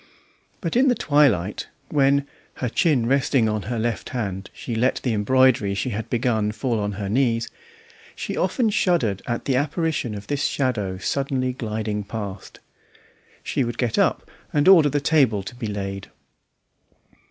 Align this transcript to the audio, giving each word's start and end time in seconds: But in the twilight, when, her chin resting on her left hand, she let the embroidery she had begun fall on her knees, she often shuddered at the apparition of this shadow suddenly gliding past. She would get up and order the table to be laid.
But 0.61 0.75
in 0.75 0.87
the 0.87 0.95
twilight, 0.95 1.67
when, 1.89 2.25
her 2.55 2.69
chin 2.69 3.05
resting 3.05 3.47
on 3.47 3.61
her 3.69 3.77
left 3.77 4.09
hand, 4.09 4.49
she 4.51 4.73
let 4.73 4.99
the 5.03 5.13
embroidery 5.13 5.75
she 5.75 5.91
had 5.91 6.09
begun 6.09 6.51
fall 6.53 6.79
on 6.79 6.93
her 6.93 7.07
knees, 7.07 7.49
she 8.15 8.35
often 8.35 8.71
shuddered 8.71 9.21
at 9.27 9.45
the 9.45 9.55
apparition 9.55 10.15
of 10.15 10.25
this 10.25 10.43
shadow 10.45 10.97
suddenly 10.97 11.53
gliding 11.53 12.03
past. 12.03 12.59
She 13.43 13.63
would 13.63 13.77
get 13.77 13.99
up 13.99 14.27
and 14.51 14.67
order 14.67 14.89
the 14.89 14.99
table 15.01 15.43
to 15.43 15.53
be 15.53 15.67
laid. 15.67 16.09